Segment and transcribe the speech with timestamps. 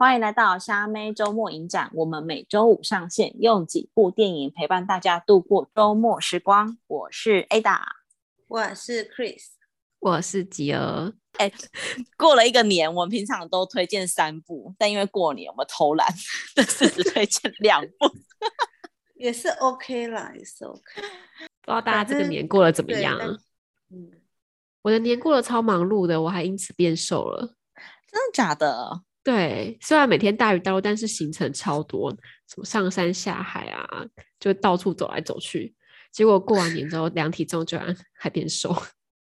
[0.00, 1.90] 欢迎来到虾妹周末影展。
[1.92, 6.78] 我们每周五上线，用几部电影陪伴大家度过周末时光。
[6.86, 7.80] 我是 Ada，
[8.48, 9.42] 我是 Chris，
[9.98, 11.12] 我是吉儿。
[11.36, 11.52] 哎，
[12.16, 16.08] 过了一个年，我们平常都推荐三部，但因为过年我们偷懒，
[16.54, 18.10] 这次只推荐两部，
[19.20, 20.80] 也是 OK 啦，也是 OK。
[20.96, 23.18] 不知道大家这个年过得怎么样？
[23.90, 24.10] 嗯，
[24.80, 27.54] 我的年过得超忙碌的，我还因此变瘦了。
[28.10, 29.02] 真的假的？
[29.22, 32.10] 对，虽然每天大鱼大肉，但是行程超多，
[32.48, 33.86] 什么上山下海啊，
[34.40, 35.74] 就到处走来走去。
[36.10, 38.74] 结果过完年之后，量体重居然还变瘦。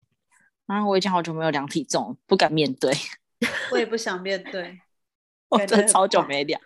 [0.68, 2.94] 啊，我已经好久没有量体重，不敢面对。
[3.72, 4.80] 我也不想面对，
[5.50, 6.62] 我真的超久没量。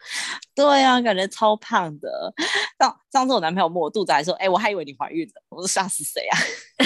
[0.53, 2.33] 对啊，感觉超胖的。
[2.77, 6.37] 上上次我男朋友摸我肚子，还说：“哎、欸，我还以为你怀孕了。”我说：“吓死谁啊？”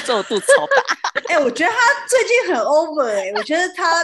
[0.06, 1.22] 这我肚子超大。
[1.30, 4.04] 哎、欸，我觉得他最近很 over 哎、欸，我觉得他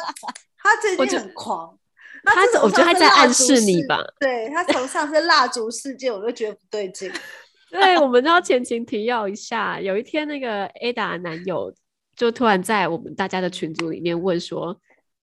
[0.58, 1.78] 他最近很狂。
[2.54, 4.00] 他，我觉得他在暗示你吧？
[4.20, 7.12] 对，他从上次蜡烛事件，我就觉得不对劲。
[7.72, 9.80] 对，我们要前情提要一下。
[9.80, 11.74] 有一天，那个 Ada 男友
[12.16, 14.78] 就突然在我们大家的群组里面问说：“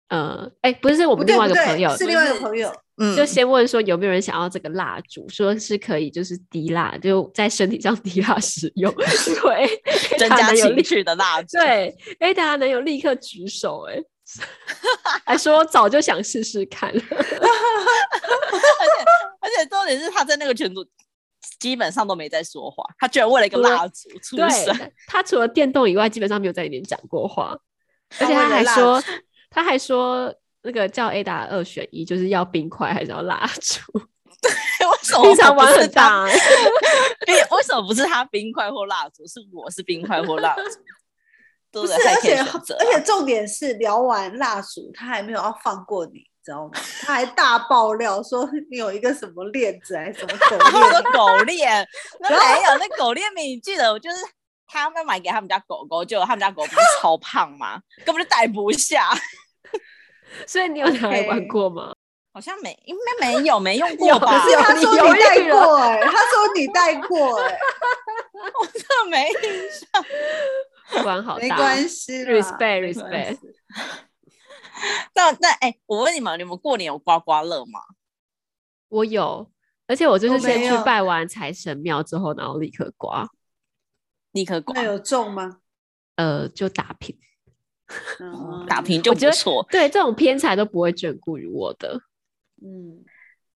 [0.08, 11.58] 呃，哎，不是，我们另外一个朋友，是另外一个朋友，嗯，就先问说有没有人想要这个蜡烛，说是可以，就是滴蜡，就在身体上滴蜡使用， 对，增加情趣的蜡烛。
[11.58, 14.00] 对，Ada 男友立刻举手，哎。”
[15.24, 19.04] 还说早就想试试看了， 而且
[19.40, 20.84] 而且重点是他在那个群组
[21.58, 24.92] 基本上都没在说话，他居然为了一个蜡烛出声。
[25.06, 27.56] 他除了电动以外，基本上没有在里面讲过话，
[28.18, 29.02] 而且他还说
[29.50, 33.80] 他还说那个叫 Ada 二选一，就是要冰块还是要蜡烛？
[34.42, 36.24] 为什么平常玩很大？
[36.26, 40.62] 为什么不是他冰块或蜡烛，是我是冰块或蜡烛？
[41.72, 46.72] 不是，而且而且重点是聊完蜡烛，他还没有要放过你，知道吗？
[47.02, 51.02] 他还大爆料说你有一个什么链子还是什么狗链？
[51.12, 51.88] 狗链？
[52.20, 54.16] 那没有，那狗链你记得我，就是
[54.66, 57.80] 他们买给他们家狗狗，就他们家狗不是超 胖吗？
[58.04, 59.10] 根本就带不下。
[60.46, 61.94] 所以你有拿来玩过吗？
[62.32, 64.38] 好像没，应该没有，没用过吧？
[64.38, 67.58] 可是他说你带过哎、欸，他说你带过哎、欸，
[68.60, 70.04] 我真的没印象。
[71.02, 73.38] 管好大，没关系，respect respect。
[75.14, 77.80] 那那哎、欸，我问你们，你们过年有刮刮乐吗？
[78.88, 79.50] 我有，
[79.86, 83.26] 而且我就是先去拜完财神庙之后，然后立刻刮，
[84.32, 84.74] 立刻刮。
[84.74, 85.60] 那有中吗？
[86.16, 87.18] 呃，就打平，
[88.20, 89.66] 嗯、打平就不错。
[89.70, 92.02] 对，这种偏财都不会眷顾于我的。
[92.62, 93.04] 嗯，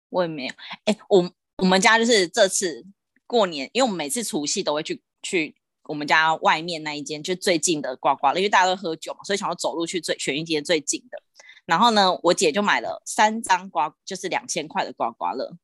[0.08, 0.54] 我也没有。
[0.84, 2.86] 哎、欸，我我们家就是这次
[3.26, 5.56] 过年，因为我们每次除夕都会去去。
[5.88, 11.20] 我们家外面那一间就最近的刮刮乐，因为大家都喝酒嘛，所以想要走路去最选一间最近的。
[11.64, 15.56] 然后呢，我姐就买了三张刮，就是两千块的刮刮乐。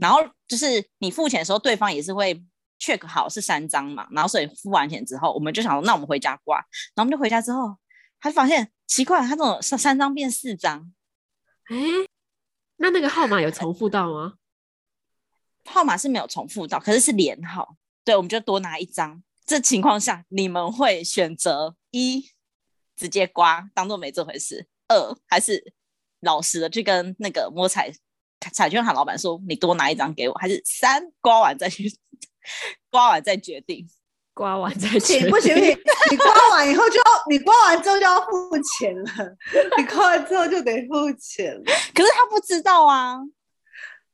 [0.00, 2.42] 然后就是你付钱的时候，对方也是会
[2.80, 4.06] check 好是三张嘛。
[4.12, 6.56] 然后所以付完钱之后，我们就想说，那我们回家刮。
[6.94, 7.76] 然后我们就回家之后，
[8.18, 10.92] 还发现奇怪，他这种三三张变四张。
[11.64, 11.76] 哎，
[12.76, 14.34] 那那个号码有重复到吗？
[15.66, 17.76] 号码是没有重复到，可是是连号。
[18.04, 19.22] 对，我们就多拿一张。
[19.46, 22.30] 这情况下，你们会选择一
[22.96, 25.74] 直接刮，当做没这回事；二还是
[26.20, 27.92] 老实的去跟那个摸彩
[28.52, 31.90] 彩券行老板说，你多拿一张给我；还是三刮完再去
[32.90, 33.86] 刮完再决定，
[34.32, 35.30] 刮完再决定。
[35.30, 35.78] 不行不行，
[36.10, 39.36] 你刮完以后就要，你刮完之后就要付钱了。
[39.76, 41.62] 你刮完之后就得付钱了。
[41.94, 43.18] 可是他不知道啊，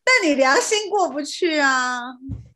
[0.05, 2.03] 但你良心过不去啊。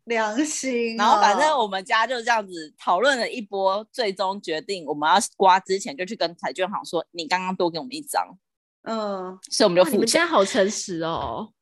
[0.04, 8.38] 良心、哦，然后反正我们家就这样子讨论了一波，最终决定我们要刮之前就去跟彩券行说，你刚刚多给我们一张，
[8.82, 9.97] 嗯，所以我们就付钱。
[9.97, 11.53] 你们家好诚实哦。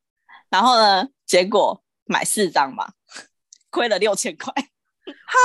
[0.49, 2.93] 然后呢，结果买四张嘛，
[3.69, 4.53] 亏了六千块。
[5.05, 5.39] 哈，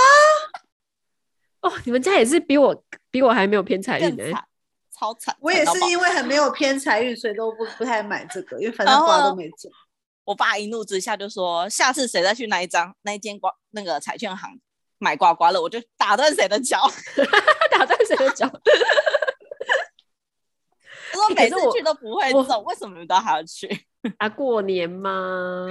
[1.62, 4.24] 哦，你们家也是比我比我还没有偏财运呢，
[4.92, 5.36] 超惨。
[5.40, 9.70] 我也是因为很没有偏财运，所以都不不太买这个，因为反正刮都没中。
[10.28, 14.60] 我爸一怒之下就说：“下次谁再去那一张那一间刮那个彩券行
[14.98, 16.82] 买刮刮乐，我就打断谁的脚，
[17.72, 18.46] 打断谁的脚。”
[21.10, 23.66] 他说：“每次去都不会中，为什么都还要去？
[24.18, 25.66] 啊，过年吗？”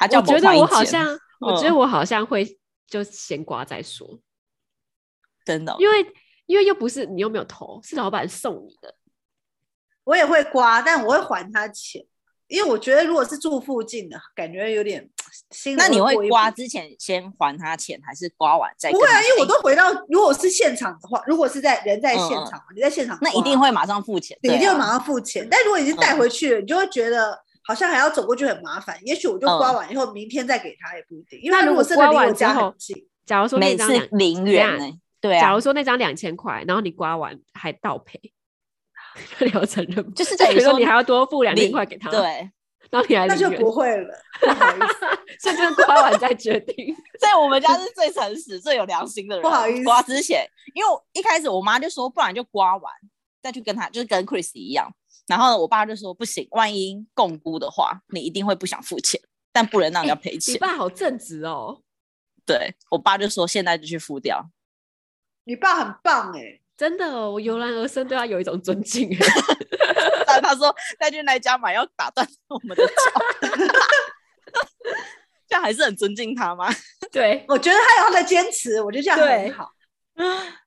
[0.00, 2.58] 我觉得我好像，嗯、我觉得我好像会
[2.88, 4.18] 就先刮再说，
[5.44, 6.12] 真的，因为
[6.46, 8.96] 因为又不是你又没有投，是老板送你的。
[10.02, 12.04] 我也会刮，但我会还他钱。
[12.48, 15.08] 因为我觉得如果是住附近的，感觉有点
[15.50, 15.76] 心。
[15.76, 18.90] 那你会刮之前先还他钱，还是刮完再？
[18.90, 25.44] 不会啊，因为我都回到，如果是现场的话，如果是在人在现场，嗯、你在现场，那一定会马上付钱，你一定会马上付钱。
[25.44, 28.98] 啊、但如果已经带回去了，嗯、你就会觉得好像还要走过去很麻烦。
[29.04, 31.38] 也许我就刮完以后，明天再给他也不一定。
[31.42, 32.74] 因为如果是刮完之后，
[33.26, 34.98] 假如说那张零元呢？
[35.20, 35.40] 对啊。
[35.42, 38.18] 假如说那张两千块，然后你刮完还倒赔。
[39.40, 42.20] 流程任就是等于 说你还要多付两千块给他，对，
[42.90, 45.06] 然后你还那就不会了，不好意思，
[45.40, 46.94] 所以就是刮完再决定。
[47.20, 49.42] 在我们家是最诚实、最有良心的人。
[49.42, 52.92] 不好意思，刮之前，因为一开始我妈就说，不然就刮完
[53.42, 54.92] 再去跟他，就是跟 Chris 一样。
[55.26, 59.20] 然后我爸就说，不行，万一共估的话，你一定会不想付钱，
[59.52, 60.54] 但不能让人家赔钱。
[60.54, 61.82] 你爸好正直哦。
[62.46, 64.50] 对，我爸就说，现在就去付掉。
[65.44, 66.60] 你爸很棒哎。
[66.78, 69.10] 真的，哦，我油然而生对他有一种尊敬。
[70.24, 72.92] 但他说再去那家买要打断我们的脚，
[75.48, 76.68] 这样还是很尊敬他吗？
[77.10, 79.72] 对，我觉得他有他的坚持，我觉得这样很好。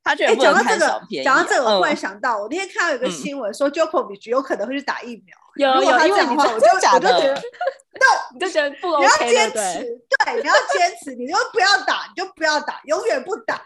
[0.03, 5.37] 他觉得讲到这个，讲到这个，我忽然想到，我那天看到有个新闻说，Djokovic 有可能会去打疫苗。
[5.55, 9.83] 有有，因为你我就我就觉得，no，你就觉得不 OK，你要坚持，
[10.25, 13.61] 对，你要坚持，你就不要打，你就不要打，永远不打。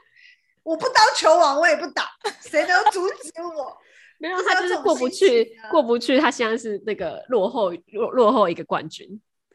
[0.65, 2.09] 我不当球王，我也不打，
[2.41, 3.77] 谁能阻止我？
[4.17, 6.17] 没有，他就是过不去，过不去。
[6.19, 9.07] 他现在是那个落后落落后一个冠军，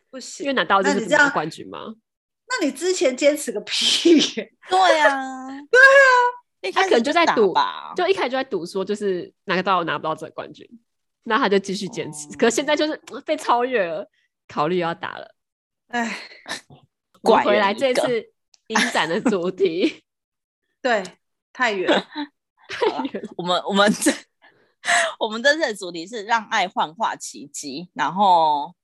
[0.08, 1.94] 不行，因为拿到就是这样冠军吗？
[2.46, 4.20] 那你之前坚持个屁！
[4.70, 10.64] 对呀，对啊，他可能就在赌吧，就一开始就在赌说，就是拿得到拿不到这个冠军，
[11.24, 12.28] 那他就继续坚持。
[12.36, 14.08] 可是现在就是被超越了，
[14.46, 15.34] 考虑要打了。
[15.88, 16.18] 哎，
[17.22, 18.30] 我回来这次
[18.68, 20.04] 影展的主题。
[20.82, 21.02] 对，
[21.52, 21.88] 太远，
[22.68, 23.22] 太远。
[23.36, 24.10] 我们我们这
[25.18, 28.74] 我们这次的主题是让爱幻化奇迹，然后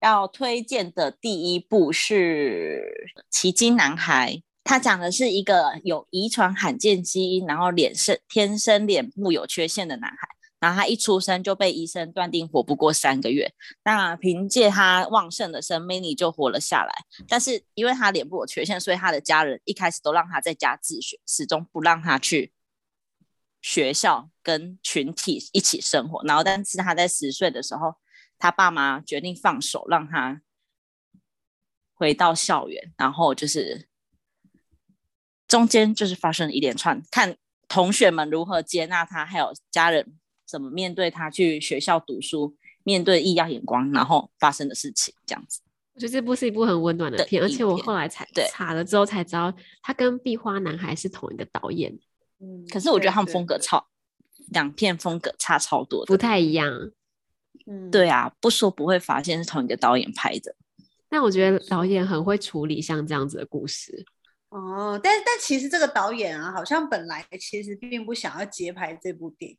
[0.00, 2.82] 要推荐的第一部是
[3.30, 4.32] 《奇迹男孩》，
[4.62, 10.28] 他讲的是一个有遗传罕见基因，然后脸生天生脸部有缺陷的男孩。
[10.62, 16.92] 然后他一出生就被医生断定活不过三个月，那凭借他旺盛的生命力就活了下来。
[17.26, 22.52] 但是因为他脸部有缺陷，所以他的家人一开始都让他在家自学，始终不让他去
[23.60, 26.22] 学校跟群体一起生活。
[26.24, 27.96] 然后，但是他在十岁的时候，
[28.38, 30.42] 他爸妈决定放手让他
[31.92, 33.88] 回到校园，然后就是
[35.48, 37.36] 中间就是发生一连串，看
[37.66, 40.18] 同学们如何接纳他，还有家人。
[40.52, 42.54] 怎么面对他去学校读书，
[42.84, 45.62] 面对异样眼光，然后发生的事情，这样子。
[45.94, 49.50] 我觉得这部是一部很温暖的片，片而且我后来才查了之后才知道，
[49.80, 51.98] 他跟《壁花男孩》是同一个导演。
[52.38, 53.86] 嗯，可是我觉得他们风格超，
[54.50, 56.90] 两片风格差超多，不太一样。
[57.66, 60.54] 嗯，对啊，不说不会发现是同一个导演拍的。
[61.08, 64.04] 但我觉得导演很会处理像这样子的故事。
[64.50, 69.56] 哦，但但其实这个导演啊，好像本来其实并不想要接拍这部电影。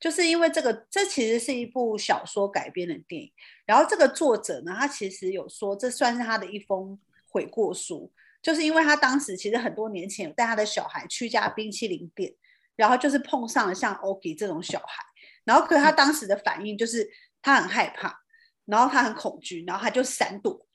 [0.00, 3.30] 就是因为这个，这其实是一部小说改编的电影。
[3.66, 6.98] 然后这个作者呢，他其实有说，这算是他的一封
[7.28, 8.10] 悔过书。
[8.40, 12.34] 就是因为他当时其实很多年前有带他的小孩去一家冰淇淋店，
[12.76, 15.04] 然后就是碰上了像 Oki 这种小孩。
[15.44, 17.06] 然后可是他当时的反应就是
[17.42, 18.18] 他很害怕，
[18.64, 20.66] 然后他很恐惧，然后他就闪躲，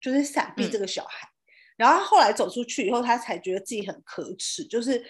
[0.00, 1.28] 就是闪避这个小孩。
[1.76, 5.04] 然后后来走出去以后，他才觉得自己很可耻，就是。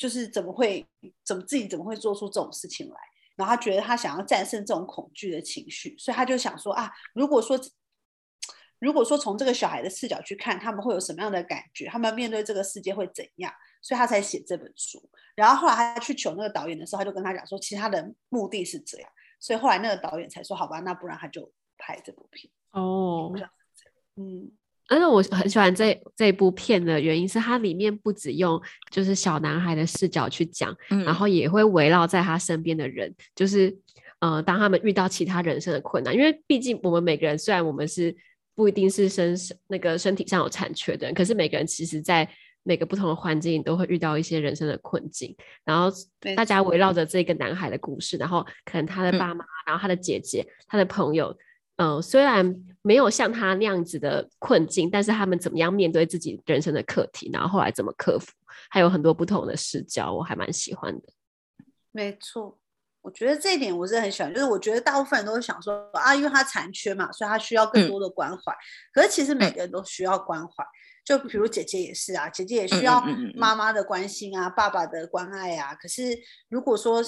[0.00, 0.86] 就是怎么会，
[1.22, 2.96] 怎么自己怎么会做出这种事情来？
[3.36, 7.60] 然后他觉得他想要战胜这种恐惧的情绪，所以他就想说啊，如果说，
[8.78, 11.84] 如果说从这个小孩的视角去看，他们会有什么样的感觉？
[11.86, 13.52] 他们面对这个世界会怎样？
[13.82, 15.06] 所以他才写这本书。
[15.34, 19.10] 然后后来他去求那个导演的时候，他就跟他讲说，其实他的目的是这样。
[19.38, 22.50] 所以后来那个导演才说，好吧，那不然他就拍这部片。
[22.70, 23.30] 哦，
[24.16, 24.50] 嗯。
[24.90, 33.74] 而且我很喜欢这这部片的原因是，它里面不只用就是小男孩的视角去讲，嗯、然后也会围绕在他身边的人，就是
[34.18, 38.14] 呃，当他们遇到其他人生的困难，因为毕竟我们每个人虽然我们是
[38.56, 39.36] 不一定是身
[39.68, 42.28] 那个身体上有残缺的人，可是每个人其实在
[42.64, 45.88] 每个不同的环境都会遇到一些人生的困境，然后
[46.34, 51.32] 大家围绕着这个男孩的故事，然后可能他的爸妈，嗯、然后他的姐姐，他的朋友。
[51.80, 58.30] 嗯、呃，虽然没有像他那样子的困境，但是他们怎么样面对自己人生的课题，然后后来怎么克服，
[58.68, 61.08] 还有很多不同的视角，我还蛮喜欢的。
[61.90, 62.58] 没错，
[63.00, 68.52] 我觉得这一点我是很喜欢，就是我觉得大部分人都会想说啊，因为他残缺嘛，所以他需要更多的关怀。
[68.52, 68.60] 嗯、
[68.92, 73.02] 可是其实每个人都需要关怀，嗯、就比如姐姐也是啊，姐姐也需要
[73.34, 75.74] 妈妈的关心啊，嗯嗯嗯嗯爸爸的关爱啊。
[75.74, 76.18] 可是
[76.50, 77.02] 如果说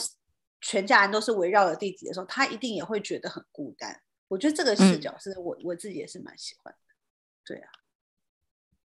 [0.63, 4.01] 全家人都是围绕着弟弟的时候，他一定也会觉得很孤单。
[4.33, 6.95] 我觉得这个视角是我、嗯、我自己也是蛮喜欢的。
[7.45, 7.69] 对啊，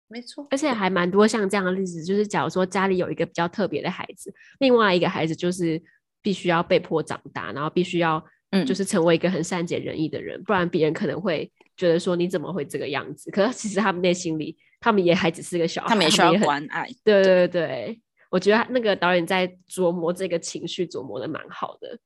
[0.07, 0.47] 没错。
[0.49, 5.81] 而且还蛮多像这样的例子，就是假如说家里有一个比较特别的孩子，另外一个孩子就是
[6.21, 13.29] 必须要被迫长大，然后必须要嗯，就是成为一个很善解人意的人，嗯、不然别人可能会觉得说你怎么会这个样子？
[13.29, 16.87] 可是其实他们内心里，他们也还只是个小孩，他们也需要关爱。
[17.03, 18.01] 对对对对。
[18.31, 21.99] 我觉得那个导演在琢磨这个情绪，琢磨的蛮好的。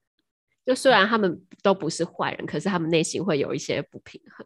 [0.69, 4.45] 就虽然他们都不是坏人，可是他们内心会有一些不平衡。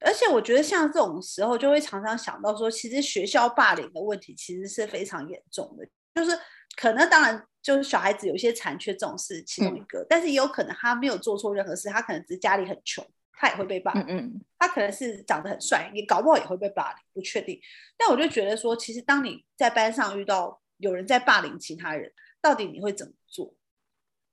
[0.00, 5.86] 而且我觉得像这种时候，就会常常想到说，其实学校霸凌的问题其实是非常严重的。
[6.14, 6.34] 就是
[6.76, 14.02] 可能当然就是小孩子有些残缺，这种是其中一个，嗯、但是也有可能他没有做错任何事，他可能只是家里很穷，他也会被霸凌。
[14.08, 17.60] 嗯，嗯，他可能是长得很帅，你搞不好也会被霸凌，不确定。
[17.98, 23.54] 但我就觉得说，其实当你在班上遇到有人在霸凌其他人，到底你会怎么做？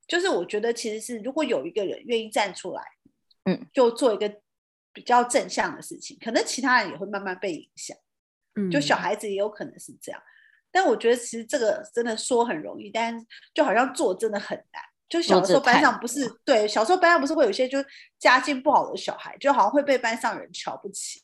[0.07, 2.81] 就是我觉得其实是，如果有一个人愿意站出来，
[3.43, 4.33] 嗯，就做一个
[4.93, 7.97] 比较正向的事情，可能其他人也会慢慢被影响。
[8.55, 10.21] 嗯，就小孩子也有可能是这样。
[10.71, 13.13] 但我觉得其实这个真的说很容易，但
[13.53, 14.81] 就好像做真的很难。
[15.09, 17.77] 就小时候班上不是对，小时候班上不是会有一些就
[18.17, 21.21] 家境不好的小孩，就好像会被班上人瞧不起。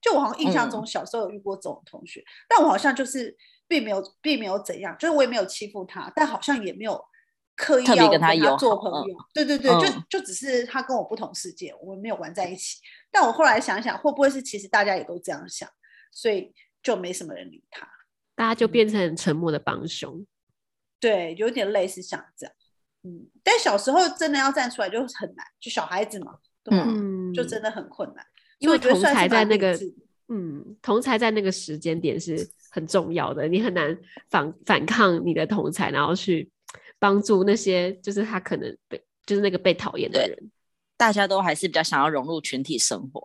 [0.00, 3.36] 就我好像印象中小时候有遇过这种同学，嗯，但我好像就是。
[3.68, 7.02] 并没有，并没有怎样，就是我也没有欺负他，但好像也没有
[7.56, 9.16] 刻意要跟他做朋友。
[9.32, 12.78] 对对对，嗯、就就只是他跟我不同世界，我们没有玩在一起。
[13.10, 15.68] 但我后来想想，会不会是其实大家也都这样想，
[16.10, 17.88] 所以就没什么人理他，
[18.34, 20.18] 大家就变成沉默的帮凶。
[20.18, 20.26] 嗯、
[20.98, 22.54] 对，有点类似像这样。
[23.04, 26.38] 嗯，但小时候真的要站出来就很难，就小孩子嘛？
[26.70, 28.24] 嗯，就真的很困难，
[28.58, 29.78] 因为同才在那个，
[30.28, 32.50] 嗯，同才在那个时间点是。
[32.74, 33.94] 很重要的，你很难
[34.30, 36.50] 反反抗你的同才，然后去
[37.02, 40.50] 帮助那些就是他可能被就是那个被讨厌的人。
[40.96, 43.20] 大家都还是比较想要融入群体生活，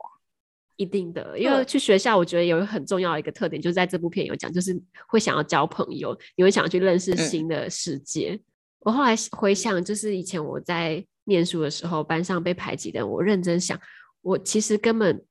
[0.77, 1.37] 一定的。
[1.37, 4.75] 因为去学校，我觉得有很重要的一个特点，就是在这部片有讲，就是
[5.07, 8.31] 会想要交朋友，你会想要去认识新的世界。
[8.31, 8.43] 嗯、
[8.79, 13.79] 我后来回想，就是以前我在念书的时候，班上被排挤的人，我认真想，
[14.21, 15.23] 我其实根本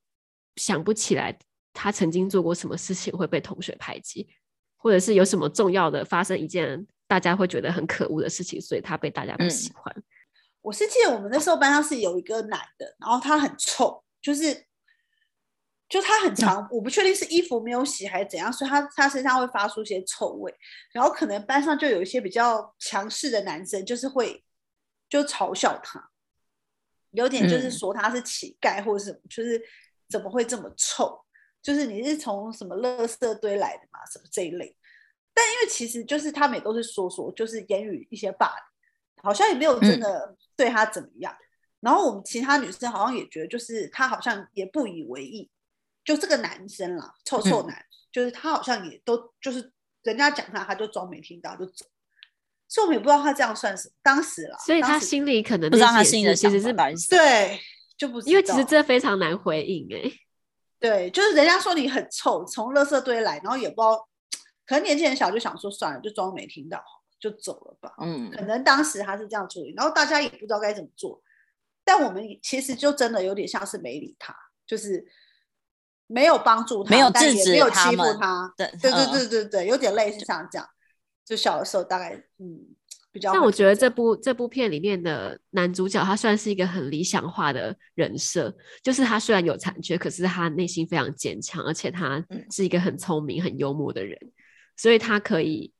[0.54, 1.36] 想不起来。
[1.78, 4.26] 他曾经做过什么事情会被同学排挤，
[4.78, 9.94] 或者是有什么重要的发生一件大家会觉得很可恶的事情，所以他被大家不喜欢。
[9.96, 10.02] 嗯、
[10.62, 14.66] 我是记得我们那时候班上是有一个男的，然后他很臭，就是
[15.88, 20.52] 就他很长，嗯、我不确定是衣服没有洗还是怎样，所以他他身上会发出一些臭味，
[20.92, 24.44] 然后可能班上就有一些比较强势的男生，就是会
[25.08, 26.10] 就嘲笑他，
[27.12, 29.62] 有点就是说他是乞丐或者什么，嗯、就是
[30.08, 31.22] 怎么会这么臭。
[31.62, 34.76] 就是你是从什么垃圾堆来的嘛，什么这一类，
[35.38, 41.30] 但因为其实就是他们也都是说说，就是言语一些霸凌，好像也没有真的对他怎么样。
[41.30, 41.44] 嗯、
[41.80, 45.50] 然后我们其他女生好像也觉得，就是他好像也不以为意，
[46.02, 49.70] 就这个男生啦，臭臭男，嗯、就是他好像也都就是
[50.04, 51.84] 人家讲他，他就装没听到就走。
[52.66, 57.60] 所以我们也不知道他这样算什么，当时啦，所以他心里可能不知道他心里其实是白色，对，
[57.98, 60.12] 就不知道，因为其实这非常难回应哎、欸。
[60.80, 64.08] 对，就是人家说你很臭，从垃圾堆来，然后也不知道，
[64.66, 66.82] 可能年纪很小就想说算了，就装没听到，
[67.20, 67.94] 就走了吧。
[68.00, 71.22] 嗯，可能当时他是这样处理，然后大家也不知道该怎么做。
[71.84, 74.34] 但我们其实就真的有点像是没理他，
[74.66, 75.06] 就是
[76.06, 78.52] 没有帮助他，没有制止没有欺负他。
[78.56, 80.68] 对对对对对对，有点类似像这样。
[81.24, 82.74] 就小的时候大概嗯。
[83.22, 94.20] 但我觉得这部这部片里面的男主角，他算是一个很理想化的人设，就是他虽然有残缺，可是他内心非常坚强，而且他是一个很聪明、很幽默的人，
[94.76, 95.72] 所以他可以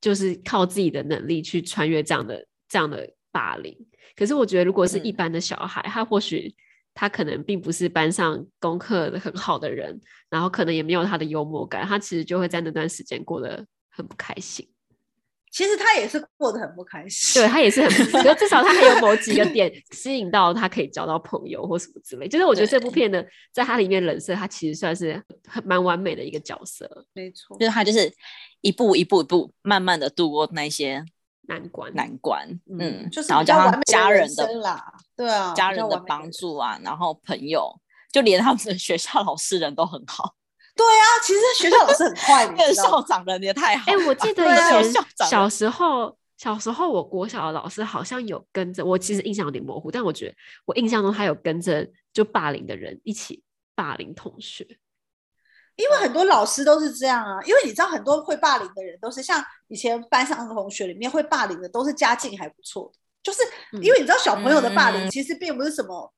[0.00, 3.76] 就是靠自己的能力去穿越这样的这样的霸凌。
[4.16, 6.54] 可是我觉得，如果是一般的小孩，他或许
[6.94, 14.68] 他可能并不是班上功课很好的人，然后可能也没有他的幽默感，他其实就会在那段时间过得很不开心。
[15.58, 22.28] 其实他也是过得很不开心，对他也是很，可至少他还有某几个 点吸引到他，可以交到朋友或什么之类。
[22.28, 23.20] 就是我觉得这部片呢，
[23.52, 26.88] 在他里面人设，他其实算是很蛮完美的一个角色。
[27.12, 28.08] 没错，就是他就是
[28.60, 31.04] 一步一步一步慢慢的度过那些
[31.48, 32.48] 难关难关，
[32.78, 34.80] 嗯，就是然后加上家人的啦，
[35.16, 37.68] 对啊，家人的帮助啊，然后朋友，
[38.12, 40.36] 就连他们的学校老师人都很好。
[40.78, 43.90] 对啊，其实学校老师很坏， 那个校长人也太好。
[43.90, 50.34] 哎、欸，我记得 以前小时候，小时候我国小的老师好像有跟着我，其实印象有点模糊，但我觉得
[50.66, 53.42] 我印象中他有跟着就霸凌的人一起
[53.74, 54.64] 霸凌同学。
[55.74, 63.42] 因为很多老师都是这样啊，因为你知道很多会霸凌的人都是像以前班上的同学里面会霸凌的都是家境还不错的，就是
[63.82, 66.14] 因为你知道小朋友的霸凌其实并不是什么。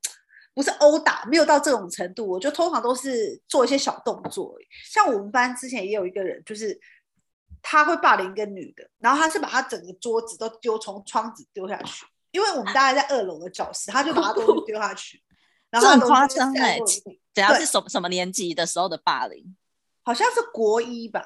[0.53, 2.27] 不是殴打，没有到这种程度。
[2.27, 4.53] 我就通常都是做一些小动作。
[4.89, 6.79] 像我们班之前也有一个人，就是
[7.61, 15.21] 他会霸凌一个女的，然后他是把他整个桌子都丢从窗子丢下去，因为我们大概在二楼的教室，他就把他东西丢下去。
[15.69, 16.77] 然后这很夸张哎！
[17.33, 19.55] 等下是什么什么年级的时候的霸凌？
[20.03, 21.23] 好像是国一吧？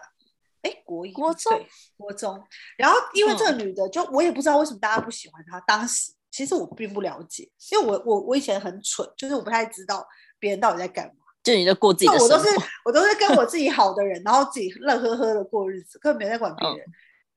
[0.61, 1.65] 哎，国一、国中、
[1.97, 2.39] 国中。
[2.77, 5.59] 然后因为这个女的，就我也不知道为什么大家不喜欢她。
[5.61, 10.05] 当时其实我并不了解，因为我我我以前很蠢，就是我不太知道
[10.37, 11.13] 别人到底在干嘛。
[11.41, 12.49] 就你在过自己的生活，我都是
[12.85, 16.79] 我都是跟我自己好的人，然后自己乐呵呵的过日子，根本没在管别人。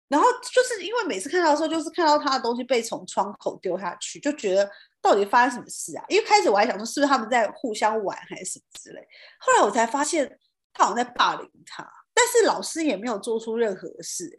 [0.09, 4.69] 然后就是因为每次看到的时候，就是看到他的东西被从窗口丢下去，就觉得。
[5.01, 6.05] 到底发生什么事啊？
[6.09, 9.01] 因为开始我还想说是不是他们在互相玩还是什么之类，
[9.39, 10.29] 后来我才发现
[10.73, 14.39] 他好像在霸凌他，但是老师也没有做出任何事欸，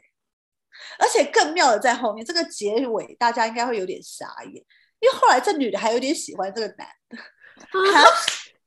[0.97, 8.05] 而且更妙的在后面，这个结尾大家应该会有点傻眼，因为后来这女的还有点喜欢这个男的，啊，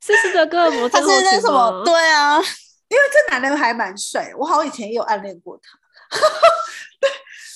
[0.00, 1.30] 是斯德哥尔摩症候群吗？
[1.30, 1.82] 他是什么？
[1.84, 5.78] 对啊，因为这男的还蛮帅，我好像以前也有暗恋过他。
[7.00, 7.10] 对。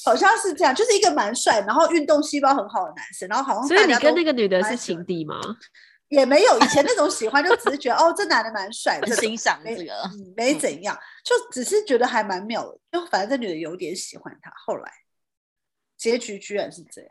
[0.05, 5.41] 好像是这样，就是一个蛮帅，然后运动细胞很好的男生，然后好像所以你跟那个女的是情敌吗？
[6.09, 14.53] 也没有，以前那种喜欢就只是觉得哦，这男的蛮帅，很欣赏这个，嗯，没怎样，就只是觉得还蛮妙的，就反正这女的有点喜欢他。
[14.65, 14.93] 后来
[15.97, 17.11] 结局居然是这样，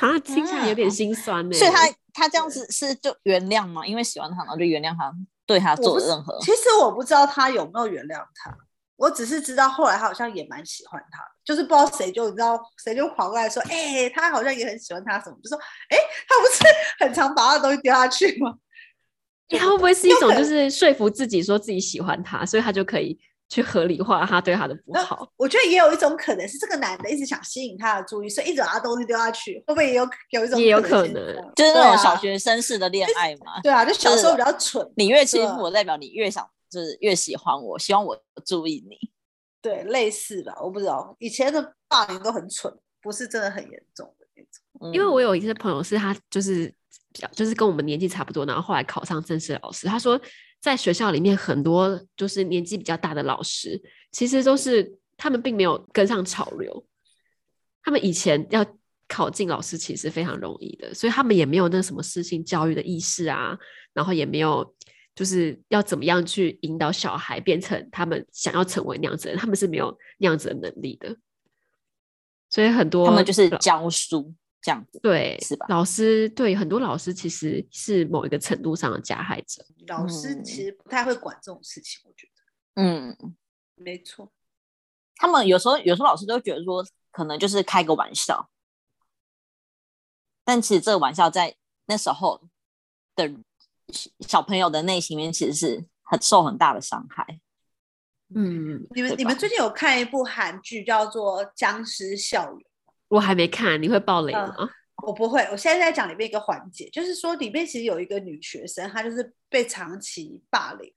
[0.00, 1.56] 啊，听起来有点心酸呢。
[1.56, 3.86] 所以他他这样子是就原谅吗？
[3.86, 5.12] 因为喜欢他，然后就原谅他
[5.46, 6.38] 对他做的任何。
[6.40, 8.56] 其实我不知道他有没有原谅他。
[9.02, 15.58] 我只是知道，后来他好像也蛮喜欢他，就是不知道谁就你知道谁就跑过来说，哎、欸，他好像也很喜欢他什么，就说，
[15.90, 16.62] 哎、欸，他不是
[17.04, 18.54] 很常把他的东西丢下去吗？
[19.48, 23.18] 欸、他会不会是一种就是说服自己说自己喜欢他，所以他就可以
[23.48, 25.28] 去合理化他对他的不好？
[25.36, 33.60] 我觉得也有一种可能是这个男的一直想吸引他的注意，所以一直把他东西丢下去，会不会也有有一种也有可能，就是那种小学生式的恋爱嘛？
[33.64, 36.48] 对啊，就小时候比较蠢，你越欺负我，代表你越想。
[36.72, 38.96] 就是越喜欢我，希望我注意你，
[39.60, 44.90] 对，类似吧，我不知道，以前的霸凌都很蠢，不是真的很严重的那种。
[44.94, 46.74] 因为我有一些朋友是他就是
[47.32, 49.86] 就是跟我们年纪差不多，然后后来考上正式老师。
[49.86, 50.18] 他说，
[50.62, 53.78] 在学校里面很多就是年纪比较大的老师，
[54.10, 56.86] 其实都是他们并没有跟上潮流。
[57.82, 58.64] 他们以前要
[59.06, 63.58] 考进老师其实非常容易的，所以他们也没有那什么适性教育的意识啊，
[63.92, 64.74] 然后也没有。
[65.14, 71.14] 就是要怎么样去引导小孩变成他们想要成为那样子的人，他们是没有那样子的能力的。
[72.48, 75.66] 所以很多他们就是教书这样子，对，是吧？
[75.68, 79.62] 老师对很多老师其实是某一个程度上的加害者。
[79.86, 82.82] 老师其实不太会管这种事情，我觉得。
[82.82, 83.34] 嗯，
[83.74, 84.32] 没错。
[85.16, 88.48] 他们有时候有时候老师都觉得说，可能就是开个玩笑，
[90.42, 92.48] 但其实这个玩笑在那时候
[93.14, 93.30] 的。
[94.20, 97.40] 小朋友的内心里面其实是很受很大的伤害。
[98.34, 102.58] 嗯，你们你们最近有看一部韩剧叫做《僵尸校园》？
[103.08, 104.54] 我还没看，你会爆雷吗？
[104.58, 104.68] 嗯，
[105.04, 105.42] 我不会。
[105.50, 110.90] 我现在在讲里面一个环节，就是说里面其实有一个女学生，她就是被长期霸凌，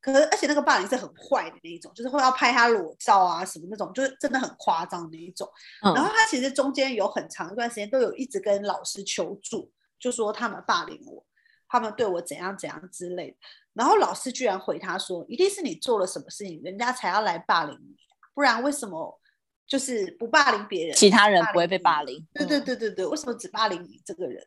[0.00, 5.48] 可是而且那个霸凌是很坏的那一种，就是会要拍她裸照啊什么那种，就是真的很夸张那一种。
[5.84, 5.94] 嗯。
[5.94, 9.70] 然后她其实中间有很长一段时间都有一直跟老师求助，
[10.00, 11.24] 就说他们霸凌我。
[11.74, 13.36] 他们对我怎样怎样之类的，
[13.72, 17.96] 然后老师居然回他说：“一定是你做了什么事情，人家才要来霸凌你，
[18.32, 19.20] 不然为什么
[19.66, 22.24] 就是不霸凌别人，其他人不会被霸凌？
[22.32, 24.46] 对对对对对，为什么只霸凌你这个人？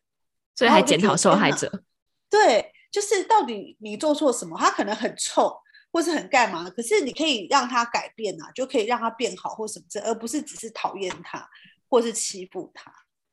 [0.55, 1.83] 所以还检讨受害 者？
[2.29, 4.57] 对，就是到底你做错什么？
[4.57, 5.53] 他可能很臭，
[5.91, 6.69] 或是很干嘛？
[6.69, 11.45] 可是你可以让他改变啊，就可以让他变好，或什么这，而不是只是讨厌他，
[11.89, 12.89] 或是欺负他。”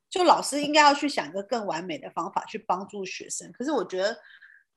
[0.09, 4.17] 就老师应该要去想一个更完美的方法去帮助学生，可是我觉得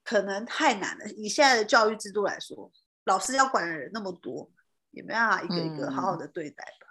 [0.03, 1.09] 可能太难了。
[1.13, 2.71] 以现在的教育制度来说，
[3.05, 4.51] 老师要管的人那么多，
[4.91, 6.89] 也没办法一个一个好好的对待吧。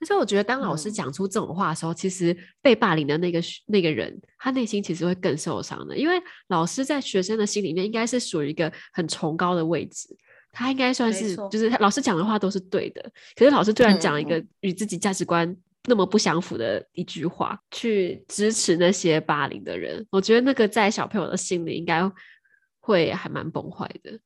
[0.00, 6.14] 而且我觉得，当老师讲出这种话的时候，嗯、其实被霸凌的那个那个人，他内心其实会更受伤的，因为
[6.48, 10.16] 老师在学生的心里面应该是属于一个很崇高的位置，
[10.52, 13.02] 他应该算是就是老师讲的话都是对的，
[13.34, 15.56] 可是老师突然讲一个与自己价值观。
[15.84, 22.02] 那么不相符的一句话，去支持那些霸凌的人，我觉得那个在小朋友的心里应该
[22.80, 24.20] 会还蛮崩坏的。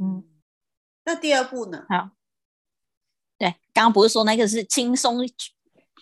[0.00, 0.24] 嗯，
[1.04, 1.84] 那第二部呢？
[1.88, 2.10] 好，
[3.38, 5.20] 对，刚刚不是说那个是轻松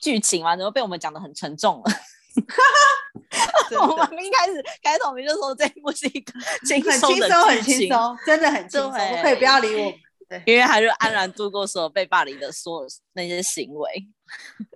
[0.00, 0.56] 剧情吗？
[0.56, 1.84] 怎么被我们讲的很沉重了？
[3.80, 6.32] 我们一开始开头我们就说这一部是一个
[6.64, 9.92] 轻松的很轻松，真的很轻松，可以不要理我。
[10.28, 14.08] 对，因为他就安然度过所有被霸凌的所有那些行为。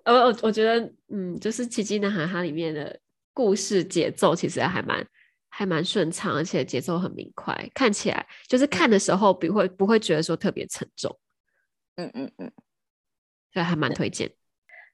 [0.05, 2.99] 呃，我我觉得，嗯，就是《奇迹男孩》它里面的
[3.33, 5.07] 故事节奏其实还蛮
[5.49, 11.19] 还蛮顺畅，而且节奏很明快，看起来就是看的时候不会不会觉得说特别沉重。
[11.97, 12.51] 嗯嗯嗯，
[13.53, 14.33] 对，还蛮推荐。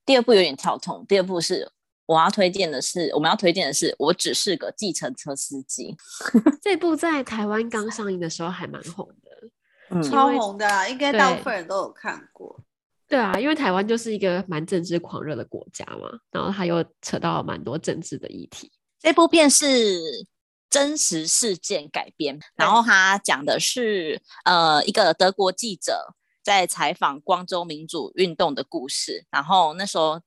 [0.04, 1.70] 第二部有点跳痛，第二部是
[2.06, 5.96] 我要推荐的是，我们要推荐的是，我只是个计程车司机。
[6.60, 9.48] 这部在台湾刚上映的时候还蛮红的，
[9.90, 12.60] 嗯，超红的啊，应该大部分人都有看过。
[13.08, 18.70] 对啊，因为台湾就是一个蛮政治狂热的国家嘛，然后他又扯到蛮多政治的议题。
[19.00, 20.26] 这部片是
[20.68, 30.20] 真实事件改编，然后他讲的是呃一个德国记者在采访光州民主运动的故事，然后那时候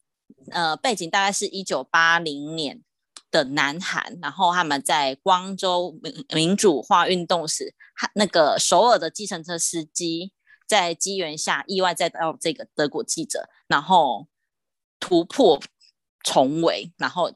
[0.49, 2.81] 呃背景大概是一九八零年
[3.29, 7.75] 的南韩，然后他们在光州民民主化运动时，
[8.15, 10.33] 那个首尔的计程车司机。
[10.71, 14.25] 在机缘下意外再到这个德国记者，然后
[15.01, 15.60] 突破
[16.23, 17.29] 重围，然后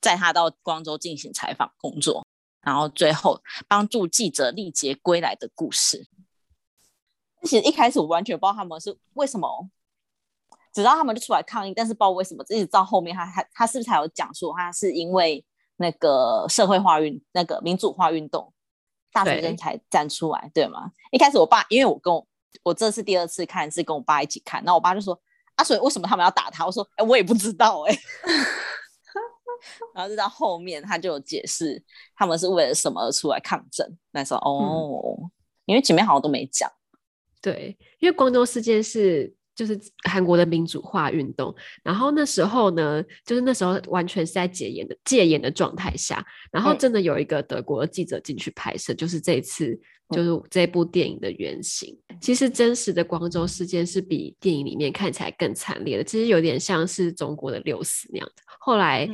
[0.00, 2.24] 载他到光州进行采访工作，
[2.60, 6.06] 然后最后帮助记者历劫归来的故事。
[7.42, 9.68] 其实一开始我完全不知道他们是为什么，
[10.72, 15.44] 只知道他们就出来抗议，但是不知道为什么，一直到后面他他他是不是才有讲说他是因为
[15.78, 18.54] 那个社会化运那个民主化运动
[19.10, 20.92] 大学生才站出来，对，对吗？
[21.10, 22.24] 一开始我爸因为我跟我。
[22.62, 25.18] 我这次第二次看是跟我爸一起看，然后我爸就说
[25.56, 28.00] ：“啊，所以为什么他们要打他？”我说：“哎、欸，我也不知道哎、欸。
[29.94, 31.82] ”然后就到后面他就有解释，
[32.16, 33.86] 他们是为了什么而出来抗争。
[34.12, 35.30] 那时候哦、嗯，
[35.64, 36.70] 因为前面好像都没讲。
[37.40, 39.34] 对，因为光州事件是。
[39.54, 49.78] 就是韩国的民主化运动，然后那时候呢，就是那时候完全是在戒严的戒严的状态下，然后真的有一个德国的记者进去拍摄，就是这一次
[50.10, 51.96] 就是这部电影的原型。
[52.20, 58.42] 其实真实的光州事件是比电影里面看起来更惨烈的，其实有点像是中国的六四那样的。
[58.58, 59.08] 后来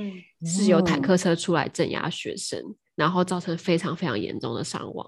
[0.44, 2.62] 是有坦克车出来镇压学生，
[2.94, 5.06] 然后造成非常非常严重的伤亡。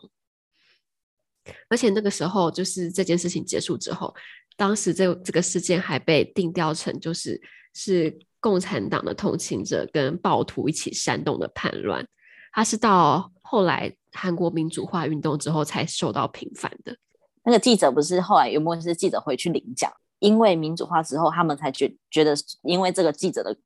[1.69, 4.15] 而且那个时候，就是这件事情结束之后，
[4.57, 7.41] 当时这这个事件还被定调成就是
[7.75, 12.07] 是共产党的同情者跟暴徒一起煽动的叛乱。
[12.53, 16.97] 他是到后来韩国民主化运动之后才受到平反的。
[17.45, 19.93] 那个记者不是后来有没有是记者回去领奖？
[20.19, 23.57] 因为民主化之后，他们才觉觉得，因为这个记者的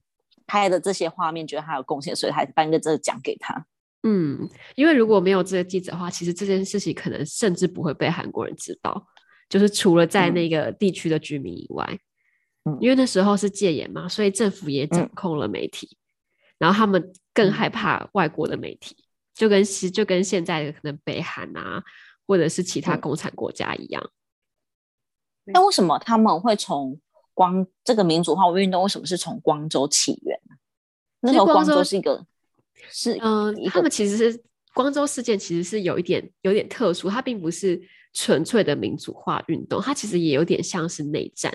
[0.46, 3.66] 拍的这些画面，觉得他有贡献，所以还颁个这个奖给他。
[4.04, 9.06] 嗯，因为如果没有这个记者的话，其实这件事情可能甚至不会被韩国人知道，
[9.48, 11.98] 就是除了在那个地区的居民以外，
[12.64, 15.98] 嗯，因为那时候是戒严嘛，所以政府也掌控了媒体，嗯，
[16.58, 18.96] 然后他们更害怕外国的媒体，
[19.34, 21.82] 就跟其就跟现在的可能北韩啊，
[22.26, 24.10] 或者是其他共产国家一样。
[25.44, 27.00] 那，嗯，为什么他们会从
[27.34, 30.56] 光这个民主化运动为什么是从光州起源呢？
[31.20, 32.26] 那时候光州是一个。
[32.90, 34.42] 是，嗯、呃，他们其实是
[34.74, 37.80] 光州事件，其实是有一点有点特殊，它并不是
[38.18, 41.54] 纯粹的民主化运动，它其实也有点像是内战。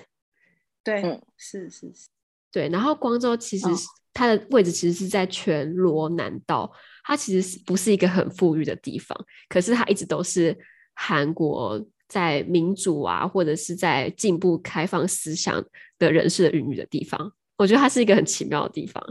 [0.84, 2.08] 对，嗯，是是是，
[2.52, 2.68] 对。
[2.68, 3.66] 然后光州其实
[4.14, 6.72] 它的位置其实是在全罗南道，
[7.04, 10.56] 它其实不是一个很富裕的地方，可是它一直都是
[10.94, 15.62] 韩国在民主啊，或者是在进步开放思想
[15.98, 17.32] 的人士的孕育的地方。
[17.56, 19.04] 我觉得它是一个很奇妙的地方，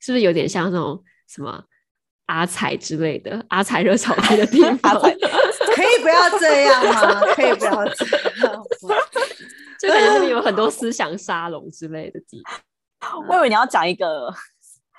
[0.00, 1.02] 是不是有点像那种？
[1.30, 1.62] 什么
[2.24, 4.98] 阿财之类的阿财热炒店的地方，
[5.78, 7.20] 可以不要这样吗？
[7.34, 8.04] 可以不要这
[8.46, 8.96] 样吗？
[9.80, 13.24] 就感觉那边有很多思想沙龙之类的地方。
[13.28, 14.28] 我以为你要讲一个，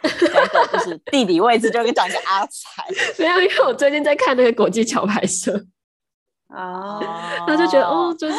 [0.01, 2.85] 讲一个就是地理位置，就跟讲一个阿财。
[3.19, 5.53] 没有，因为我最近在看那个国际桥牌社
[6.47, 6.99] 哦，
[7.45, 8.35] 然后就觉得哦，就是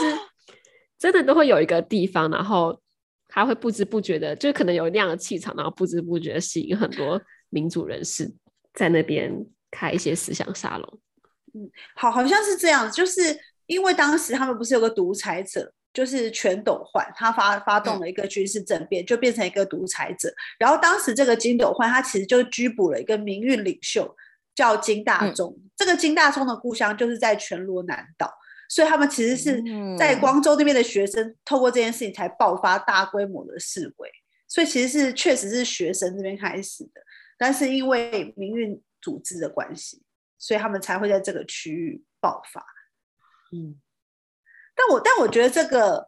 [0.98, 2.80] 真的都会有一个地方，然后
[3.28, 7.20] 他会不知不觉的，就可能有那样的气场，然后不知不觉的吸引很多。
[7.52, 8.32] 民主人士
[8.74, 11.00] 在那边开一些思想沙龙，
[11.54, 20.32] 嗯，好，好像是这样，就是因为当时他们不是有个独裁者，就是全斗焕，他发发动了一个军事政变，嗯，就变成一个独裁者。
[20.58, 24.16] 然后当时这个金斗焕，他其实就拘捕了一个民运领袖，
[24.54, 25.70] 叫金大中，嗯。
[25.76, 28.30] 这个金大中的故乡就是在全罗南岛，
[28.68, 29.62] 所以他们其实是
[29.98, 34.10] 在光州那边的学生，透过这件事情才爆发大规模的示威。
[34.46, 37.00] 所以其实是确实是学生这边开始的。
[37.38, 40.02] 但是因为民运组织的关系，
[40.40, 42.64] 所以他们才会在这个区域爆发。
[43.52, 43.78] 嗯，
[44.74, 46.04] 但我但我觉得这个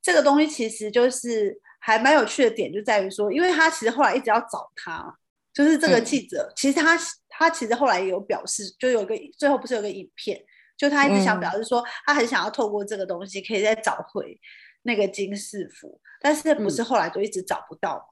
[0.00, 5.18] 这个东西其实就是还蛮有趣的点，就在于说，因为他其实后来一直要找他，
[5.52, 10.42] 就是这个记者，嗯、其实他他其实后来也有表示，就有个最后不是有个影片，
[10.76, 14.38] 就他一直想表示说，他很想要透过这个东西可以再找回
[14.82, 18.08] 那个金世福，但是不是后来就一直找不到。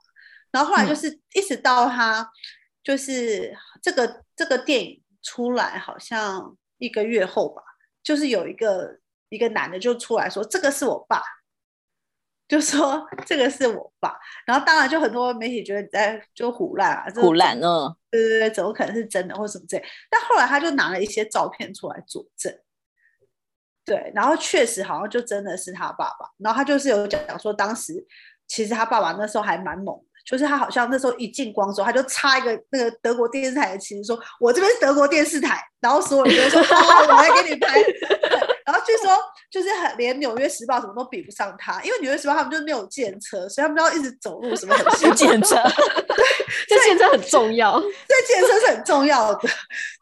[0.50, 2.28] 然后后来就是一直到他
[2.82, 7.62] 就是这个这个电影出来好像一个月后吧，
[8.02, 11.22] 就是有一个一个男的就出来说这个是我爸，
[12.48, 22.52] 就说这个是我爸，然后当然就很多媒体觉得你在就胡乱啊，唬烂呢，对对对，怎么可能是真的或什么之类，但后来他就拿了一些照片出来佐证。
[23.82, 28.06] 对，然后确实好像就真的是他爸爸，然后他就是有讲说，当时
[28.46, 37.82] 其实他爸爸那时候还蛮猛的，就是他好像那时候一进广州，他就插一个那个德国电视台的旗子，说我这边是德国电视台，然后所有人都说哦，我来给你拍。
[38.64, 39.10] 然后据说
[39.50, 46.16] 就是很连纽约时报什么都比不上他，因为纽约时报他们就没有电车，所以他们都要一直走路，什么很电 车，对，
[46.68, 49.40] 这电车很重要，这电车是很重要的，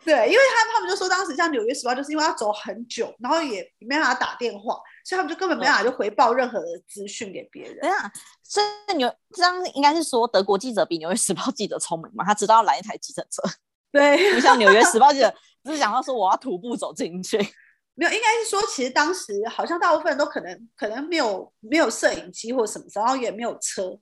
[0.04, 7.78] 对，因为他他们就说当时像纽约时报就是因为要走很久，然后也没办法打电话，所以他们就根本没办法就回报任何的资讯给别人。
[7.80, 8.12] 对啊，
[8.44, 12.22] 所以纽这样应该是说德国记者比纽约时报记者聪明嘛？
[12.26, 13.42] 他知道要拦一台计程车，
[13.90, 17.38] 对，不像纽约时报记者只是想到说我要徒步走进去。
[17.96, 23.98] 没有，应该是说，其实当时好像大部分人都可能可能没有没有摄影机或什么，然后也没有车，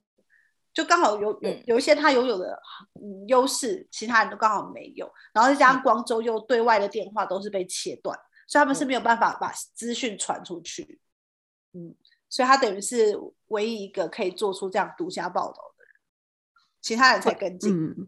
[0.73, 2.61] 就刚好有有有一些他拥有的
[3.01, 5.09] 嗯优势，其他人都刚好没有。
[5.33, 10.99] 然后再加上光州又对外的电话都是被切断，嗯、所以他们是没有办法把资讯传出去。
[11.73, 11.93] 嗯，
[12.29, 13.15] 所以他等于是
[13.49, 15.93] 唯一一个可以做出这样独家报道的人，
[16.81, 17.71] 其他人才跟进。
[17.71, 18.07] 嗯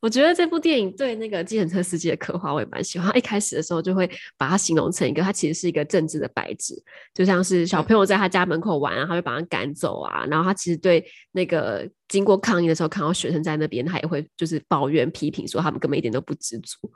[0.00, 3.16] 我觉得这部电影对那个计程车司机的刻画我也蛮喜欢。
[3.16, 6.74] 一开始的时候就会把它形容成一个，他其实是一个政治的白纸，
[7.14, 10.26] 就像是小朋友在他家门口玩，然后就把他赶走啊。
[10.26, 16.90] 然后他其实对那个经过抗议的时候看到学生在那边，他也会就是抱怨批评说他们根本一点都不知足。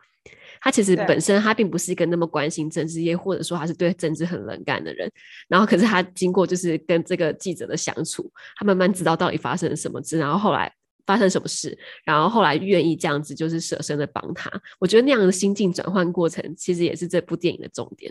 [0.61, 5.11] 他其实本身他并不是一个那么关心政治业，或者说他是对政治很冷感的人。
[5.49, 10.73] 然后可是他经过就是跟这个记者的相处，他慢慢知道到底发生了什么事，然后后来。
[11.07, 14.51] 发生什么事，然后后来愿意这样子，就是舍身的帮他。
[14.79, 18.11] 我觉得那样的心境转换过程，其实也是这部电影的重点。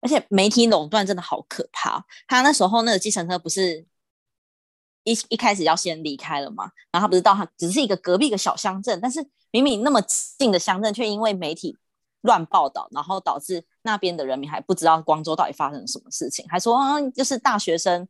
[0.00, 2.06] 而且媒体垄断真的好可怕。
[2.28, 3.84] 他那时候那个计程车不是
[5.02, 6.70] 一一开始要先离开了嘛？
[6.92, 10.02] 然后他不是到他只是一个隔壁一个小乡镇，但是明明那么
[10.36, 11.78] 近的乡镇，却因为媒体
[12.22, 18.08] 乱报道，然后导致那边的人民还不知道光州到底发生了什么事情，还说啊，就是大学生。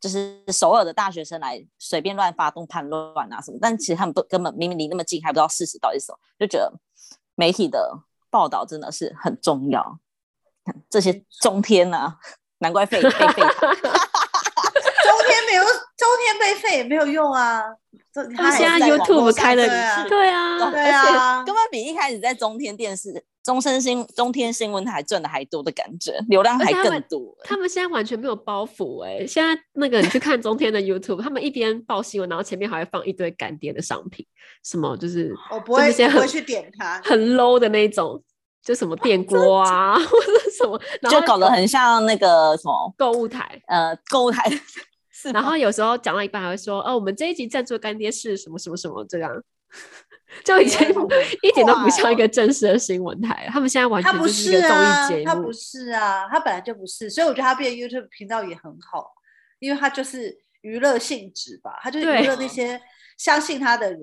[0.00, 6.70] 就是首尔的大学生来随便乱发动叛乱啊什么，但其实他们不根本明明离那么近，还不知道事实到底是什么，就觉得
[7.36, 9.98] 媒体的报道真的是很重要。
[10.90, 12.18] 这些中天啊，
[12.58, 13.42] 难怪废被废。
[16.38, 17.62] 被废也没有用啊。
[18.36, 19.66] 他现在 YouTube 开的，
[20.08, 23.24] 对啊，对啊，根本比一开始在中天电视。
[23.42, 27.36] 中生新中天新闻台赚的还多的感觉，流量还更多。
[27.44, 29.26] 他们现在完全没有包袱哎、欸！
[29.26, 34.24] 现在那个你去看中天的 YouTube，他们一边报新闻，然后前面还会放一堆干爹的商品，
[34.64, 38.18] 什么就是我不会不会去点它，很 low 的那种，
[38.64, 44.50] 就什么电锅啊，啊或者什么，就搞得很像那个什么购物台，呃，购物台。
[45.32, 49.30] 然后有时候讲到一半还会说，哦，我们这一集赞助干爹是什么什么什么这样。
[50.44, 50.78] 就已经
[51.42, 55.24] 一点都不像一个正式的新闻台，他们现在完全不是一个综艺节目。
[55.24, 59.12] 他不是啊，他本来就不是，所以我觉得他变 YouTube 频道也很好，
[59.58, 62.80] 因为他就是娱乐性质吧，他就是娱乐那些
[63.16, 64.00] 相信他的人。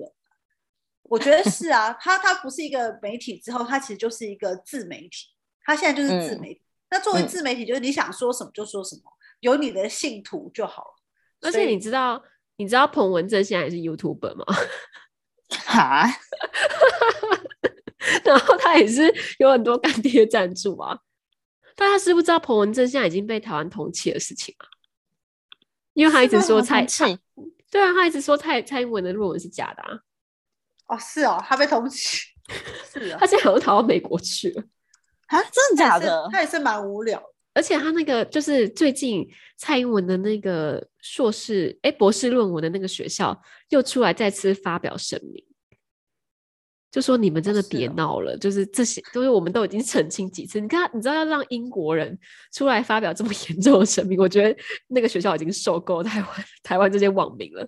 [1.04, 5.28] 我觉得是啊，他他不是一个媒体之后，他其实就是一个自媒体，
[5.64, 6.62] 他现在就是自媒体。
[6.90, 9.02] 那作为自媒体，就是你想说什么就说什么，
[9.40, 11.01] 有你的信徒就好了。
[11.42, 12.22] 而且你知道，
[12.56, 14.44] 你知道彭文正现在也是 YouTuber 吗？
[15.66, 16.06] 哈，
[18.24, 20.98] 然后他也是有很多干爹赞助啊。
[21.74, 24.64] 但他知不知道彭文正现在已经被台湾通缉的事情啊？
[25.94, 27.18] 因为他一直说蔡蔡，
[27.70, 30.00] 对啊，他一直说蔡蔡英文的论文是假的啊。
[30.86, 32.22] 哦，是哦，他被通缉，
[32.92, 34.62] 是啊，他现在好像逃到美国去了
[35.26, 35.42] 啊？
[35.50, 36.28] 真的假的？
[36.30, 37.22] 他也是蛮无聊。
[37.54, 43.38] 而且他那个就是最近蔡英文的那个硕士哎博士论文的那个学校
[43.68, 45.44] 又出来再次发表声明，
[46.90, 50.60] 就说你们真的别闹了，哦、就是这些都是我们都已经澄清几次。
[50.60, 52.18] 你看，你知道要让英国人
[52.52, 56.30] 出来发表这么严重的声明，我觉得那个学校已经受够台湾
[56.62, 57.66] 台湾这些网民了，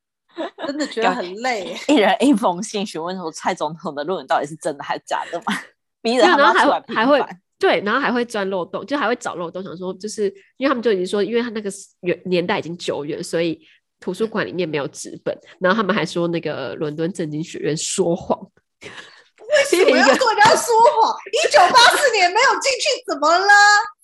[0.66, 1.74] 真的觉得很累。
[1.88, 5.54] 一人一封信询问说蔡总统的论文到底是真的还是假的嘛？
[6.02, 7.18] 逼着他们出来还会。
[7.58, 10.24] 对，然后还会钻漏洞，就还会找漏洞，想说就是
[10.58, 13.58] 因为他们就已经说，因为他那个年年代已经久远，所以
[13.98, 15.36] 图书馆里面没有纸本。
[15.58, 18.38] 然后他们还说那个伦敦政经学院说谎，
[18.80, 21.16] 为什么要说人家说谎？
[21.32, 23.54] 一九八四年没有进去，怎么啦？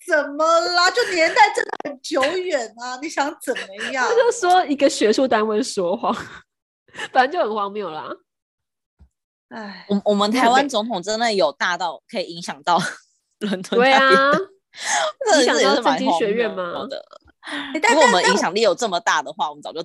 [0.07, 0.89] 怎么啦？
[0.91, 2.97] 就年代真的很久远啊！
[3.01, 4.05] 你想怎么样？
[4.05, 6.13] 他就说一个学术单位说谎，
[7.11, 8.09] 反正就很荒谬啦。
[9.49, 12.79] 哎，我我们台湾总统真的有大到可以影响到
[13.43, 13.79] 伦敦？
[13.79, 14.31] 对啊，
[15.37, 16.87] 你想到政经学院吗？
[16.89, 17.03] 的。
[17.89, 19.83] 如果我们影响力有这么大的话，我们早就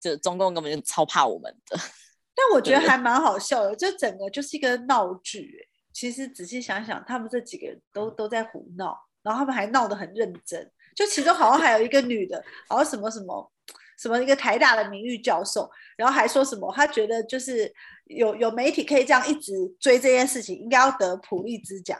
[0.00, 1.76] 就中共根本就超怕我们的。
[2.34, 5.68] 但我觉得还蛮好笑的，就整个就是一个闹剧。
[5.92, 10.70] 其实仔细想想，他们这几个人都都在胡闹，然后他们还闹得很认真。
[10.94, 13.50] 就其中好像还有一个女的，然后什么什么。
[13.98, 16.72] 什么一个台大的名誉教授，然后还说什么？
[16.74, 17.72] 他觉得就是
[18.06, 21.96] 有有媒体可以这样一直追这件事情，应该要得普利兹奖。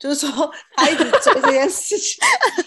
[0.00, 2.20] 就是说 他一直追这件事情，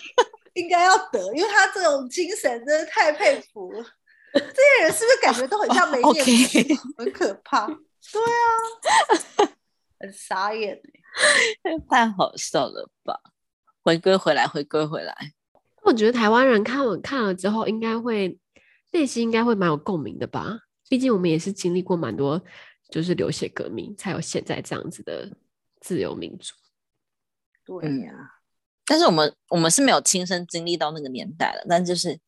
[0.54, 3.86] 应该要得，因为他这种精神真的太佩服了。
[4.34, 6.60] 这些人是不是感觉都很像没念书，
[6.98, 7.68] 很可怕？
[7.68, 9.52] 对啊，
[10.00, 10.80] 很傻眼，
[11.90, 13.20] 太好笑了吧？
[13.84, 15.14] 回归回来，回归回来。
[15.82, 18.40] 我觉得台湾人看了看了之后，应该会。
[18.96, 20.56] 内心应该会蛮有共鸣的吧，
[20.88, 22.40] 毕竟我们也是经历过蛮多，
[22.92, 25.28] 就是流血革命，才有现在这样子的
[25.82, 26.54] 自由民主。
[27.66, 28.44] 对呀、啊，
[28.86, 32.20] 但是我们我们是没有亲身经历到那个年代了，但就是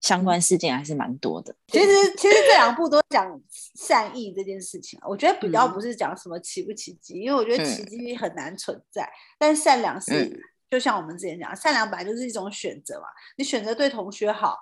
[0.00, 1.54] 相关事件还是蛮多的。
[1.68, 3.40] 其实其实这两部都讲
[3.74, 13.06] 善意这件事情，我觉得比较不是讲什么奇不奇迹，嗯、因为我觉得奇迹很难存在，嗯、但善良是、嗯、就像我们之前讲，善良本来就是一种选择嘛，
[13.36, 14.56] 你选择对同学好。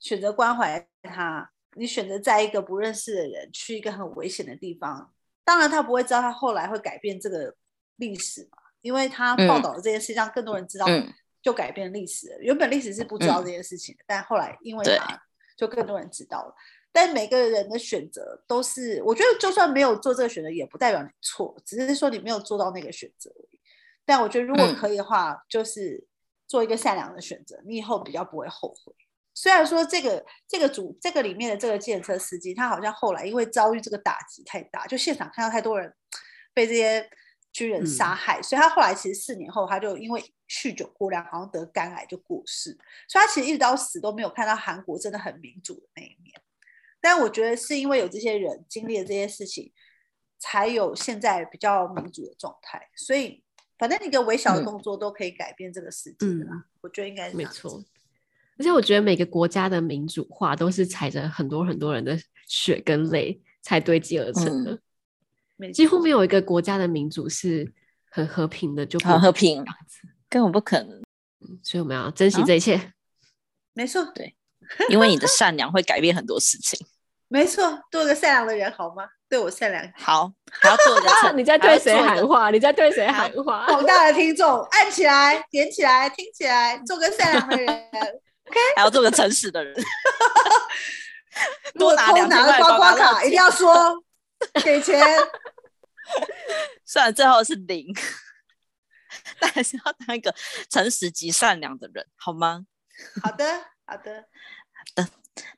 [0.00, 5.14] 选择关怀他，你选择在一个不认识的人去一个很危险的地方，
[5.46, 7.54] 当然他不会知道他后来会改变这个
[7.96, 10.86] 历史嘛，因为他报道了这件事让更多人知道，
[11.42, 12.36] 就改变历史。
[12.40, 15.18] 原本历史是不知道这件事情的，但后来因为他，
[15.56, 16.54] 就更多人知道了。
[16.92, 23.58] 但每个人的选择都是，我觉得就算没有做这个选择，也不代表你错，只是说你没有做到那个选择而已。
[24.04, 26.06] 但我觉得如果可以的话，就是
[26.46, 28.94] 做一个善良的选择，你以后比较不会后悔。
[29.32, 35.92] 虽然说这个这个主这个里面的这个计程车司机，他好像后来因为遭遇这个打击太大，就现场看到太多人
[36.52, 37.10] 被这些
[37.54, 42.76] 军人杀害，嗯、所以他后来其实四年后他就因为酗酒过量，好像得肝癌就过世。
[43.08, 46.38] 所以他其实一直到死都没有看到韩国真的很民主的那一面。
[47.00, 49.72] 但我觉得是因为有这些人经历了这些事情，
[50.38, 52.90] 才有现在比较民主的状态。
[52.96, 53.42] 所以
[53.78, 56.52] 反正一个微小的动作都可以改变这个世界的啦。
[56.54, 57.82] 嗯、我觉得应该是没错。
[58.58, 64.80] 而且我觉得每个国家的民主化都是踩着很多很多人的血跟泪才堆积而成的，嗯、
[65.72, 67.72] 几乎没有一个国家的民主是
[68.10, 69.64] 很和平的，就很和平，
[70.28, 71.02] 根本不可能。
[71.62, 72.74] 所以我们要珍惜这一切。
[72.76, 72.84] 啊、
[73.74, 74.34] 没错，对，
[74.88, 76.78] 因为你的善良会改变很多事情。
[77.28, 79.04] 没错，做个善良的人好吗？
[79.28, 82.50] 对我善良好，还要做个 你在对谁喊话？
[82.50, 83.66] 你在对谁喊话？
[83.66, 87.66] 广大的听众，按起来，点起来，听起来，做个善良的人。
[88.46, 89.74] OK，还要做个诚实的人，
[91.78, 93.72] 多拿两千块刮刮卡，一定要说
[94.64, 95.00] 给钱。
[96.84, 97.86] 虽然最后是零，
[99.40, 100.34] 但还是要当一个
[100.68, 102.66] 诚实及善良的人，好吗？
[103.22, 103.44] 好的，
[103.86, 104.24] 好的，
[104.72, 105.08] 好的。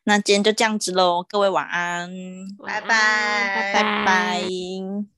[0.04, 2.10] 那今天就这样子喽，各位晚安，
[2.64, 5.15] 拜拜，拜拜。